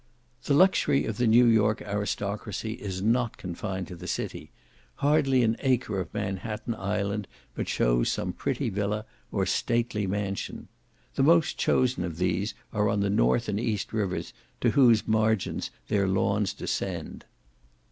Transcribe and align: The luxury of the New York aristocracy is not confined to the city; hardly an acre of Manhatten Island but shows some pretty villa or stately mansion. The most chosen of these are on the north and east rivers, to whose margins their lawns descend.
The 0.45 0.55
luxury 0.55 1.05
of 1.05 1.17
the 1.17 1.27
New 1.27 1.45
York 1.45 1.79
aristocracy 1.83 2.73
is 2.73 3.03
not 3.03 3.37
confined 3.37 3.87
to 3.89 3.95
the 3.95 4.07
city; 4.07 4.49
hardly 4.95 5.43
an 5.43 5.57
acre 5.59 5.99
of 5.99 6.11
Manhatten 6.11 6.73
Island 6.73 7.27
but 7.53 7.69
shows 7.69 8.09
some 8.11 8.33
pretty 8.33 8.71
villa 8.71 9.05
or 9.31 9.45
stately 9.45 10.07
mansion. 10.07 10.67
The 11.13 11.21
most 11.21 11.59
chosen 11.59 12.03
of 12.03 12.17
these 12.17 12.55
are 12.73 12.89
on 12.89 13.01
the 13.01 13.11
north 13.11 13.47
and 13.47 13.59
east 13.59 13.93
rivers, 13.93 14.33
to 14.61 14.71
whose 14.71 15.07
margins 15.07 15.69
their 15.87 16.07
lawns 16.07 16.53
descend. 16.53 17.25